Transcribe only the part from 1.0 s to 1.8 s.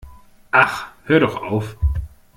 hör doch auf!